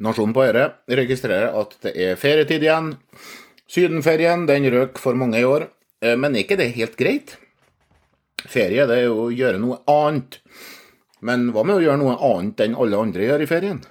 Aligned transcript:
Nasjonen 0.00 0.32
på 0.32 0.46
Øre 0.46 0.64
registrerer 0.88 1.52
at 1.60 1.76
det 1.84 1.92
er 1.92 2.18
ferietid 2.20 2.64
igjen. 2.64 2.94
Sydenferien 3.70 4.46
den 4.48 4.66
røk 4.72 4.98
for 4.98 5.18
mange 5.18 5.38
i 5.38 5.46
år, 5.46 5.68
eh, 6.02 6.16
men 6.16 6.34
er 6.34 6.44
ikke 6.44 6.58
det 6.58 6.72
helt 6.74 6.96
greit? 6.98 7.36
Ferie 8.48 8.86
det 8.88 8.96
er 8.96 9.08
jo 9.10 9.26
å 9.26 9.32
gjøre 9.34 9.60
noe 9.60 9.82
annet. 9.90 10.40
Men 11.20 11.50
hva 11.52 11.66
med 11.66 11.76
å 11.76 11.84
gjøre 11.84 12.00
noe 12.00 12.16
annet 12.16 12.62
enn 12.64 12.78
alle 12.80 12.96
andre 12.96 13.26
gjør 13.28 13.44
i 13.44 13.50
ferien? 13.50 13.82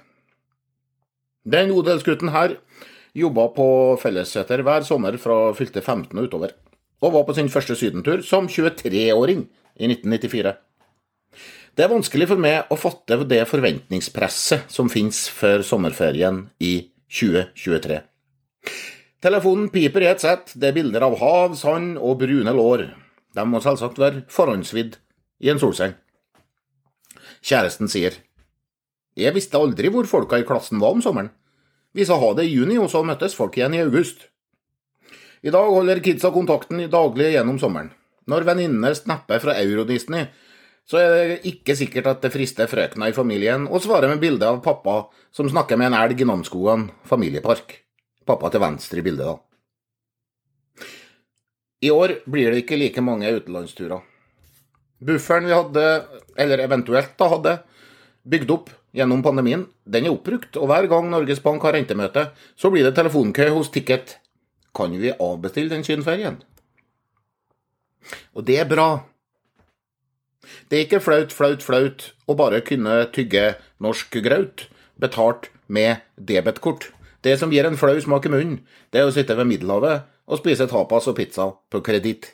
Den 1.46 1.70
odelsgutten 1.72 2.34
her 2.34 2.58
jobba 3.16 3.46
på 3.54 3.68
Fellesseter 4.02 4.62
hver 4.66 4.84
sommer 4.86 5.16
fra 5.22 5.54
fylte 5.56 5.80
15 5.80 6.18
og 6.18 6.26
utover, 6.26 6.56
og 7.00 7.14
var 7.14 7.24
på 7.28 7.38
sin 7.38 7.48
første 7.48 7.78
sydentur 7.78 8.24
som 8.26 8.50
23-åring 8.50 9.46
i 9.78 9.88
1994. 9.88 10.58
Det 11.80 11.86
er 11.86 11.94
vanskelig 11.94 12.26
for 12.28 12.36
meg 12.44 12.68
å 12.68 12.76
fatte 12.76 13.16
det 13.24 13.38
forventningspresset 13.48 14.68
som 14.68 14.90
finnes 14.92 15.16
før 15.32 15.62
sommerferien 15.64 16.42
i 16.60 16.74
2023. 17.08 17.96
Telefonen 19.24 19.70
piper 19.72 20.04
i 20.04 20.10
et 20.10 20.20
sett, 20.20 20.52
det 20.60 20.68
er 20.68 20.74
bilder 20.76 21.06
av 21.06 21.16
hav, 21.22 21.54
sand 21.56 21.96
og 21.96 22.18
brune 22.20 22.52
lår. 22.52 22.82
De 23.32 23.44
må 23.48 23.62
selvsagt 23.64 23.96
være 24.02 24.26
forhåndsvidd 24.28 24.98
i 25.40 25.48
en 25.54 25.62
solseng. 25.62 25.94
Kjæresten 27.40 27.88
sier 27.88 28.18
Jeg 29.16 29.32
visste 29.38 29.56
aldri 29.56 29.88
hvor 29.88 30.04
folka 30.04 30.36
i 30.36 30.44
klassen 30.44 30.84
var 30.84 30.92
om 30.98 31.00
sommeren. 31.00 31.32
Vi 31.96 32.04
sa 32.04 32.20
ha 32.20 32.30
det 32.36 32.44
i 32.44 32.52
juni, 32.58 32.76
og 32.76 32.92
så 32.92 33.00
møttes 33.00 33.38
folk 33.40 33.56
igjen 33.56 33.78
i 33.78 33.80
august. 33.86 34.28
I 35.40 35.48
dag 35.48 35.72
holder 35.72 36.04
kidsa 36.04 36.28
kontakten 36.28 36.84
daglig 36.92 37.32
gjennom 37.38 37.56
sommeren. 37.56 37.88
Når 38.28 38.50
venninnene 38.52 38.92
snapper 38.92 39.40
fra 39.40 39.56
Euro-Disney, 39.64 40.28
så 40.90 40.98
er 40.98 41.12
det 41.14 41.36
ikke 41.46 41.76
sikkert 41.78 42.08
at 42.10 42.24
det 42.24 42.32
frister 42.34 42.66
frøkna 42.66 43.10
i 43.10 43.14
familien 43.14 43.68
å 43.70 43.78
svare 43.82 44.08
med 44.10 44.18
bilde 44.22 44.48
av 44.48 44.58
pappa 44.64 45.04
som 45.30 45.46
snakker 45.46 45.78
med 45.78 45.92
en 45.92 45.98
elg 46.00 46.18
i 46.18 46.26
Namsskogan 46.26 46.88
familiepark. 47.06 47.76
Pappa 48.26 48.50
til 48.50 48.62
venstre 48.64 48.98
i 48.98 49.04
bildet, 49.06 49.30
da. 49.30 49.38
I 51.80 51.92
år 51.94 52.18
blir 52.26 52.50
det 52.50 52.64
ikke 52.64 52.76
like 52.80 53.04
mange 53.06 53.30
utenlandsturer. 53.30 54.02
Bufferen 55.00 55.46
vi 55.48 55.54
hadde, 55.54 55.84
eller 56.36 56.60
eventuelt 56.66 57.14
da 57.16 57.28
hadde, 57.32 57.54
bygd 58.28 58.50
opp 58.52 58.74
gjennom 58.92 59.22
pandemien, 59.24 59.62
den 59.86 60.08
er 60.08 60.12
oppbrukt, 60.12 60.58
og 60.58 60.68
hver 60.68 60.90
gang 60.90 61.08
Norges 61.08 61.40
Bank 61.40 61.62
har 61.64 61.78
rentemøte, 61.78 62.26
så 62.58 62.68
blir 62.74 62.84
det 62.84 62.96
telefonkø 62.98 63.46
hos 63.54 63.70
Ticket. 63.72 64.18
Kan 64.76 64.92
vi 64.98 65.14
avbestille 65.14 65.70
den 65.70 65.86
kynferien?» 65.86 66.42
Og 68.34 68.44
det 68.44 68.58
er 68.58 68.68
bra. 68.68 68.90
Det 70.68 70.78
er 70.78 70.86
ikke 70.86 71.02
flaut, 71.04 71.34
flaut, 71.34 71.62
flaut 71.62 72.06
å 72.26 72.36
bare 72.38 72.62
kunne 72.64 73.02
tygge 73.14 73.54
norsk 73.82 74.20
graut 74.24 74.68
betalt 75.00 75.50
med 75.68 76.02
debetkort. 76.16 76.90
Det 77.22 77.36
som 77.38 77.52
gir 77.52 77.66
en 77.68 77.78
flau 77.80 77.96
smak 78.00 78.26
i 78.26 78.32
munnen, 78.32 78.60
det 78.92 79.02
er 79.02 79.08
å 79.08 79.14
sitte 79.14 79.36
ved 79.36 79.48
Middelhavet 79.50 80.06
og 80.30 80.40
spise 80.40 80.68
tapas 80.70 81.08
og 81.10 81.18
pizza 81.18 81.50
på 81.70 81.82
kreditt. 81.84 82.32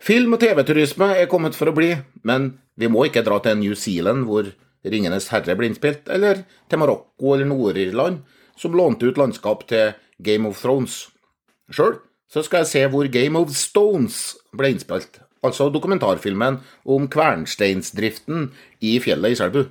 Film- 0.00 0.36
og 0.36 0.40
TV-turisme 0.40 1.08
er 1.18 1.28
kommet 1.28 1.56
for 1.58 1.68
å 1.68 1.74
bli, 1.74 1.90
men 2.22 2.54
vi 2.78 2.88
må 2.88 3.06
ikke 3.08 3.24
dra 3.26 3.40
til 3.42 3.58
New 3.58 3.74
Zealand, 3.74 4.24
hvor 4.28 4.52
'Ringenes 4.86 5.28
herre' 5.32 5.56
ble 5.58 5.66
innspilt, 5.66 6.08
eller 6.08 6.44
til 6.70 6.78
Marokko 6.78 7.34
eller 7.34 7.48
Nord-Irland, 7.50 8.22
som 8.56 8.72
lånte 8.72 9.08
ut 9.08 9.18
landskap 9.18 9.66
til 9.66 9.94
Game 10.22 10.46
of 10.46 10.62
Thrones. 10.62 11.08
Sjøl 11.70 11.98
skal 12.30 12.62
jeg 12.62 12.66
se 12.66 12.86
hvor 12.86 13.08
Game 13.10 13.38
of 13.38 13.50
Stones 13.50 14.36
ble 14.56 14.70
innspilt, 14.70 15.20
altså 15.46 15.68
dokumentarfilmen 15.72 16.60
om 16.84 17.08
kvernsteinsdriften 17.12 18.50
i 18.84 18.96
fjellet 19.02 19.34
i 19.34 19.38
Selbu. 19.40 19.62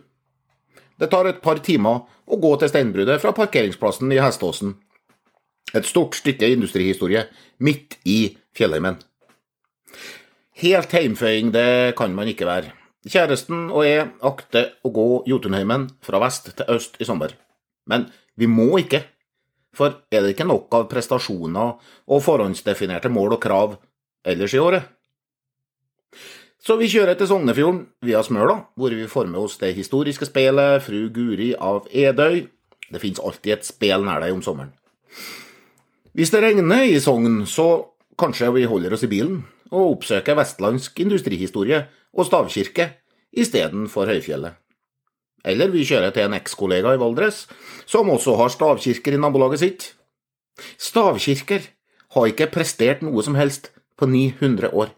Det 1.00 1.10
tar 1.12 1.28
et 1.28 1.42
par 1.44 1.60
timer 1.64 2.06
å 2.26 2.40
gå 2.42 2.54
til 2.60 2.72
steinbruddet 2.72 3.22
fra 3.22 3.34
parkeringsplassen 3.36 4.12
i 4.16 4.22
Heståsen. 4.24 4.78
Et 5.76 5.86
stort 5.86 6.16
stykke 6.16 6.48
industrihistorie 6.56 7.26
midt 7.60 7.98
i 8.08 8.38
fjellheimen. 8.56 8.98
Helt 10.62 10.94
heimføying 10.96 11.52
det 11.52 11.96
kan 12.00 12.16
man 12.16 12.32
ikke 12.32 12.48
være. 12.48 12.72
Kjæresten 13.06 13.68
og 13.70 13.84
jeg 13.86 14.08
akter 14.26 14.72
å 14.88 14.90
gå 14.96 15.08
Jotunheimen 15.30 15.90
fra 16.06 16.22
vest 16.24 16.48
til 16.56 16.72
øst 16.72 16.96
i 16.98 17.06
sommer. 17.06 17.36
Men 17.86 18.08
vi 18.40 18.48
må 18.50 18.80
ikke, 18.80 19.04
for 19.76 20.00
er 20.10 20.24
det 20.24 20.34
ikke 20.34 20.48
nok 20.48 20.74
av 20.74 20.88
prestasjoner 20.90 21.76
og 22.08 22.24
forhåndsdefinerte 22.24 23.12
mål 23.12 23.36
og 23.36 23.44
krav 23.44 23.76
ellers 24.26 24.56
i 24.56 24.64
året? 24.64 24.95
Så 26.66 26.80
vi 26.80 26.88
kjører 26.90 27.14
til 27.14 27.28
Sognefjorden 27.30 27.84
via 28.02 28.24
Smøla, 28.26 28.56
hvor 28.74 28.90
vi 28.90 29.06
får 29.06 29.28
med 29.30 29.38
oss 29.38 29.60
det 29.62 29.76
historiske 29.78 30.26
spelet 30.26 30.82
Fru 30.82 31.12
Guri 31.14 31.52
av 31.54 31.86
Edøy. 31.94 32.48
Det 32.90 33.02
fins 33.04 33.22
alltid 33.22 33.54
et 33.54 33.68
spel 33.68 34.02
nær 34.02 34.24
deg 34.24 34.34
om 34.34 34.42
sommeren. 34.42 34.72
Hvis 36.18 36.34
det 36.34 36.42
regner 36.42 36.88
i 36.90 36.98
Sogn, 37.04 37.44
så 37.46 37.68
kanskje 38.18 38.50
vi 38.56 38.66
holder 38.66 38.98
oss 38.98 39.06
i 39.06 39.12
bilen 39.12 39.44
og 39.70 40.00
oppsøker 40.00 40.40
vestlandsk 40.40 41.04
industrihistorie 41.06 41.84
og 42.18 42.26
stavkirke 42.32 42.90
istedenfor 43.30 44.10
høyfjellet. 44.10 44.58
Eller 45.46 45.70
vi 45.70 45.86
kjører 45.86 46.18
til 46.18 46.26
en 46.26 46.40
ekskollega 46.40 46.96
i 46.96 47.02
Valdres, 47.02 47.46
som 47.86 48.10
også 48.10 48.40
har 48.42 48.50
stavkirker 48.50 49.14
i 49.14 49.22
nabolaget 49.22 49.62
sitt. 49.62 49.90
Stavkirker 50.82 51.70
har 52.18 52.32
ikke 52.32 52.50
prestert 52.50 53.06
noe 53.06 53.22
som 53.22 53.38
helst 53.38 53.70
på 54.00 54.10
900 54.10 54.74
år. 54.74 54.96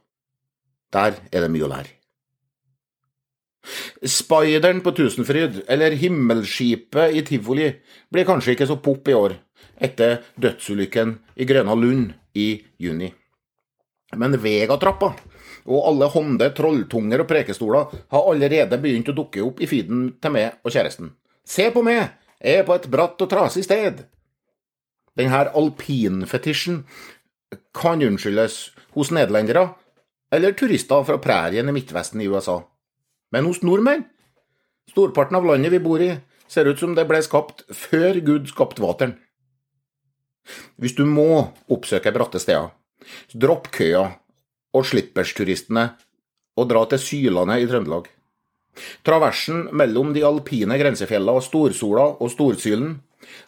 Der 0.94 1.20
er 1.32 1.44
det 1.44 1.52
mye 1.52 1.68
å 1.68 1.72
lære. 1.72 1.94
Spideren 4.08 4.80
på 4.86 4.94
Tusenfryd, 4.96 5.64
eller 5.68 5.96
Himmelskipet 6.00 7.16
i 7.18 7.24
tivoli, 7.28 7.68
blir 8.14 8.28
kanskje 8.28 8.56
ikke 8.56 8.68
så 8.70 8.78
pop 8.80 9.08
i 9.10 9.16
år, 9.18 9.36
etter 9.76 10.22
dødsulykken 10.40 11.18
i 11.36 11.48
Grøna 11.50 11.76
Lund 11.76 12.14
i 12.38 12.54
juni. 12.80 13.10
Men 14.16 14.38
Vegatrappa 14.40 15.12
og 15.68 15.88
alle 15.90 16.08
Honde, 16.14 16.48
trolltunger 16.56 17.24
og 17.24 17.28
prekestoler 17.28 17.90
har 18.14 18.30
allerede 18.32 18.80
begynt 18.80 19.10
å 19.12 19.18
dukke 19.18 19.44
opp 19.44 19.60
i 19.60 19.68
feeden 19.68 20.14
til 20.22 20.34
meg 20.38 20.62
og 20.64 20.72
kjæresten. 20.72 21.12
Se 21.44 21.68
på 21.74 21.84
meg, 21.84 22.14
jeg 22.40 22.62
er 22.62 22.68
på 22.68 22.78
et 22.78 22.88
bratt 22.92 23.20
og 23.24 23.32
trasig 23.32 23.66
sted. 23.66 24.06
Denne 25.18 25.44
alpinfetisjen 25.58 26.84
kan 27.76 28.04
unnskyldes 28.06 28.58
hos 28.96 29.12
nederlendere 29.12 29.72
eller 30.34 30.56
turister 30.58 31.06
fra 31.08 31.20
prærien 31.24 31.70
i 31.70 31.76
Midtvesten 31.76 32.22
i 32.22 32.28
USA. 32.28 32.60
Men 33.32 33.48
hos 33.48 33.62
nordmenn? 33.64 34.06
Storparten 34.92 35.38
av 35.40 35.46
landet 35.48 35.74
vi 35.74 35.84
bor 35.84 36.02
i, 36.04 36.14
ser 36.48 36.68
ut 36.70 36.80
som 36.80 36.96
det 36.96 37.08
ble 37.10 37.20
skapt 37.24 37.66
før 37.76 38.20
Gud 38.24 38.48
skapte 38.52 38.84
vateren. 38.84 39.18
Hvis 40.80 40.96
du 40.96 41.04
må 41.08 41.50
oppsøke 41.68 42.14
bratte 42.16 42.40
steder, 42.40 42.72
dropp 43.36 43.68
køa 43.76 44.06
og 44.76 44.86
slippersturistene 44.88 45.90
og 46.58 46.70
dra 46.72 46.86
til 46.92 47.04
Sylandet 47.04 47.66
i 47.66 47.68
Trøndelag. 47.70 48.08
Traversen 49.06 49.68
mellom 49.76 50.14
de 50.16 50.24
alpine 50.26 50.78
grensefjellene 50.80 51.44
Storsola 51.44 52.08
og 52.22 52.32
Storsylen 52.32 52.96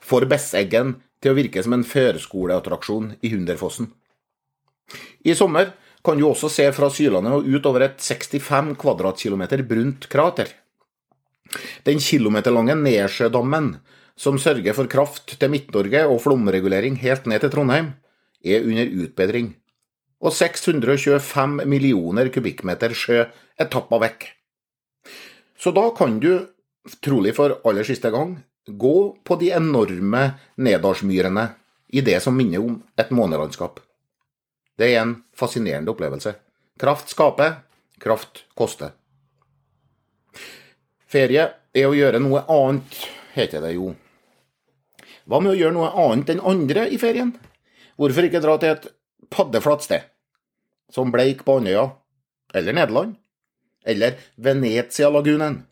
får 0.03 0.28
Besseggen 0.31 0.97
til 1.22 1.34
å 1.34 1.38
virke 1.38 1.63
som 1.63 1.75
en 1.75 1.85
førskoleattraksjon 1.88 3.13
i 3.23 3.31
Hunderfossen. 3.34 3.91
I 5.23 5.35
sommer 5.38 5.73
kan 6.09 6.18
du 6.18 6.25
også 6.25 6.50
se 6.50 6.66
fra 6.74 6.90
sylandet 6.90 7.38
og 7.38 7.46
ut 7.46 7.70
over 7.70 7.86
et 7.86 8.02
65 8.02 8.74
kvadratkilometer 8.81 9.62
brunt 9.70 10.09
krater. 10.09 10.50
Den 11.86 12.02
kilometerlange 12.02 12.75
Nesjødammen, 12.78 13.75
som 14.18 14.42
sørger 14.42 14.74
for 14.74 14.90
kraft 14.90 15.38
til 15.38 15.53
Midt-Norge 15.53 16.03
og 16.09 16.22
flomregulering 16.25 16.98
helt 17.02 17.30
ned 17.30 17.46
til 17.46 17.53
Trondheim, 17.53 17.94
er 18.44 18.66
under 18.66 18.90
utbedring 19.06 19.53
og 20.19 20.36
625 20.36 21.66
millioner 21.69 22.30
kubikkmeter 22.34 22.94
sjø 22.96 23.22
er 23.24 23.69
tappa 23.72 24.00
vekk. 24.03 24.25
Så 25.59 25.72
da 25.75 25.89
kan 25.95 26.19
du, 26.24 26.31
trolig 27.04 27.36
for 27.38 27.60
aller 27.68 27.88
siste 27.88 28.12
gang, 28.12 28.38
gå 28.68 28.98
på 29.25 29.38
de 29.39 29.54
enorme 29.56 30.25
Nedalsmyrene 30.60 31.45
i 31.95 32.04
det 32.06 32.19
som 32.24 32.36
minner 32.38 32.63
om 32.63 32.81
et 33.00 33.12
månelandskap. 33.16 33.80
Det 34.80 34.94
er 34.94 35.02
en 35.02 35.18
fascinerende 35.36 35.92
opplevelse. 35.92 36.38
Kraft 36.80 37.12
skaper, 37.12 37.58
kraft 38.00 38.46
koster. 38.56 38.94
Ferie 41.10 41.50
er 41.76 41.90
å 41.90 41.96
gjøre 41.98 42.22
noe 42.24 42.46
annet, 42.48 43.00
heter 43.36 43.66
det 43.66 43.74
jo. 43.76 43.92
Hva 45.28 45.42
med 45.44 45.52
å 45.52 45.58
gjøre 45.60 45.76
noe 45.76 45.90
annet 46.06 46.31
enn 46.31 46.44
andre 46.48 46.86
i 46.94 47.00
ferien? 47.02 47.34
Hvorfor 48.00 48.28
ikke 48.30 48.42
dra 48.44 48.56
til 48.62 48.72
et 48.72 48.88
paddeflatt 49.34 49.84
sted, 49.84 50.06
som 50.94 51.12
Bleik 51.12 51.44
på 51.46 51.58
Andøya, 51.60 51.90
eller 52.56 52.78
Nederland, 52.78 53.18
eller 53.86 54.16
Venezia-lagunen. 54.36 55.64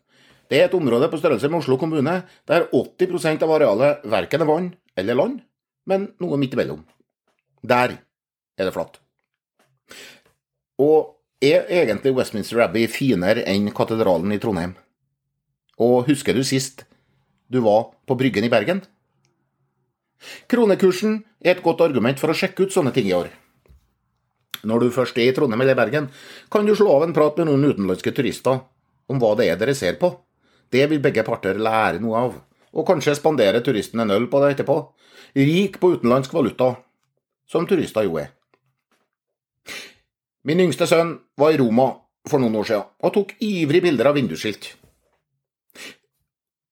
Det 0.48 0.60
er 0.60 0.68
et 0.68 0.76
område 0.76 1.08
på 1.10 1.20
størrelse 1.20 1.48
med 1.50 1.60
Oslo 1.62 1.78
kommune, 1.80 2.20
der 2.48 2.68
80% 2.72 3.42
av 3.44 3.54
arealet 3.56 4.04
verken 4.08 4.44
er 4.44 4.48
vann 4.48 4.68
eller 4.98 5.18
land, 5.18 5.40
men 5.88 6.10
noe 6.20 6.38
midt 6.40 6.54
imellom. 6.56 6.84
Der 7.62 7.98
er 8.58 8.68
det 8.68 8.74
flatt. 8.74 8.98
Og 10.78 11.14
er 11.42 11.66
egentlig 11.70 12.14
Westminster 12.16 12.60
Abbey 12.64 12.86
finere 12.90 13.46
enn 13.46 13.70
katedralen 13.74 14.34
i 14.34 14.40
Trondheim? 14.42 14.74
Og 15.78 16.08
husker 16.10 16.34
du 16.34 16.42
sist 16.46 16.84
du 17.48 17.62
var 17.64 17.92
på 18.06 18.16
Bryggen 18.18 18.44
i 18.44 18.52
Bergen? 18.52 18.82
Kronekursen 20.50 21.22
er 21.40 21.54
et 21.54 21.62
godt 21.64 21.80
argument 21.84 22.18
for 22.20 22.32
å 22.32 22.36
sjekke 22.36 22.66
ut 22.66 22.74
sånne 22.74 22.92
ting 22.92 23.06
i 23.08 23.14
år. 23.16 23.30
Når 24.66 24.82
du 24.82 24.94
først 24.94 25.18
er 25.22 25.30
i 25.30 25.34
Trondheim 25.34 25.62
eller 25.62 25.78
Bergen, 25.78 26.08
kan 26.50 26.66
du 26.66 26.74
slå 26.76 26.96
av 26.96 27.06
en 27.06 27.14
prat 27.14 27.38
med 27.38 27.48
noen 27.48 27.70
utenlandske 27.70 28.12
turister 28.14 28.64
om 29.08 29.22
hva 29.22 29.34
det 29.38 29.46
er 29.48 29.60
dere 29.60 29.76
ser 29.78 30.00
på. 30.00 30.10
Det 30.68 30.84
vil 30.90 31.00
begge 31.00 31.24
parter 31.24 31.60
lære 31.62 32.02
noe 32.02 32.24
av, 32.26 32.34
og 32.74 32.88
kanskje 32.88 33.16
spandere 33.16 33.62
turisten 33.64 34.02
en 34.02 34.12
øl 34.12 34.26
på 34.28 34.42
det 34.42 34.56
etterpå. 34.56 34.80
Rik 35.38 35.78
på 35.80 35.94
utenlandsk 35.94 36.34
valuta, 36.34 36.74
som 37.48 37.66
turister 37.70 38.04
jo 38.04 38.18
er. 38.20 38.34
Min 40.44 40.60
yngste 40.64 40.86
sønn 40.88 41.16
var 41.38 41.54
i 41.54 41.58
Roma 41.60 41.90
for 42.28 42.40
noen 42.42 42.56
år 42.60 42.68
siden 42.68 42.88
og 43.04 43.14
tok 43.14 43.34
ivrig 43.44 43.82
bilder 43.84 44.10
av 44.10 44.18
vindusskilt. 44.18 44.74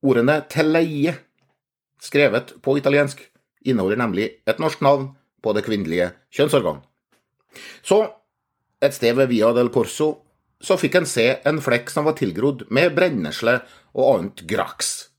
Ordene 0.07 0.43
'til 0.49 0.71
leie', 0.71 1.17
skrevet 2.01 2.55
på 2.63 2.77
italiensk, 2.79 3.21
inneholder 3.65 3.97
nemlig 3.97 4.27
et 4.47 4.61
norsk 4.63 4.81
navn 4.81 5.17
på 5.43 5.53
det 5.53 5.65
kvinnelige 5.67 6.13
kjønnsorgan. 6.31 6.83
Så, 7.83 8.13
et 8.83 8.95
sted 8.95 9.17
ved 9.17 9.29
Via 9.29 9.53
del 9.57 9.71
Corso, 9.75 10.23
så 10.61 10.77
fikk 10.81 10.95
en 11.01 11.09
se 11.09 11.27
en 11.45 11.61
flekk 11.61 11.91
som 11.93 12.07
var 12.09 12.17
tilgrodd 12.19 12.67
med 12.71 12.95
brennesle 12.97 13.61
og 13.95 14.07
annet 14.13 14.45
graks. 14.49 15.11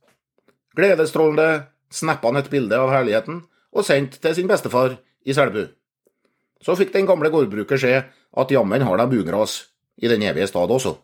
Gledesstrålende 0.78 1.68
snappa 1.94 2.30
han 2.30 2.42
et 2.42 2.50
bilde 2.50 2.78
av 2.78 2.92
herligheten 2.94 3.42
og 3.74 3.86
sendte 3.86 4.22
til 4.22 4.36
sin 4.38 4.50
bestefar 4.50 4.98
i 5.26 5.34
Selbu. 5.34 5.68
Så 6.62 6.76
fikk 6.78 6.94
den 6.94 7.08
gamle 7.10 7.30
gårdbruker 7.34 7.80
se 7.80 7.94
at 8.38 8.52
jammen 8.52 8.82
har 8.82 8.98
de 8.98 9.08
bugras 9.12 9.68
i 9.98 10.10
den 10.10 10.24
evige 10.24 10.48
stad 10.48 10.72
også. 10.72 10.98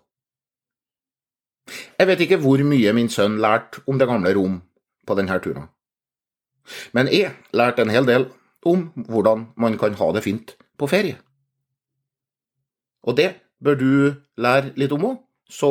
Jeg 1.99 2.07
vet 2.07 2.23
ikke 2.25 2.41
hvor 2.43 2.61
mye 2.67 2.93
min 2.93 3.09
sønn 3.09 3.39
lærte 3.41 3.83
om 3.87 3.99
det 3.99 4.07
gamle 4.09 4.33
Rom 4.35 4.61
på 5.07 5.15
denne 5.15 5.39
turen. 5.39 5.69
Men 6.91 7.07
jeg 7.11 7.33
lærte 7.53 7.83
en 7.83 7.93
hel 7.93 8.07
del 8.07 8.27
om 8.65 8.89
hvordan 8.95 9.47
man 9.59 9.77
kan 9.77 9.95
ha 9.99 10.11
det 10.15 10.23
fint 10.23 10.55
på 10.79 10.87
ferie. 10.87 11.17
Og 13.03 13.17
det 13.17 13.33
bør 13.63 13.75
du 13.79 13.91
lære 14.39 14.73
litt 14.79 14.91
om 14.95 15.07
òg, 15.11 15.17
så 15.49 15.69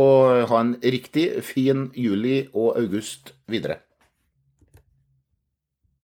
ha 0.49 0.61
en 0.61 0.77
riktig 0.83 1.43
fin 1.45 1.89
juli 1.97 2.47
og 2.53 2.77
august 2.79 3.33
videre. 3.49 3.81